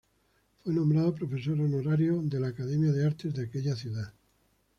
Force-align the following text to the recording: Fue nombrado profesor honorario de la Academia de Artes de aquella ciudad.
Fue 0.63 0.73
nombrado 0.73 1.13
profesor 1.13 1.61
honorario 1.61 2.23
de 2.23 2.39
la 2.39 2.47
Academia 2.47 2.91
de 2.91 3.05
Artes 3.05 3.35
de 3.35 3.43
aquella 3.43 3.75
ciudad. 3.75 4.11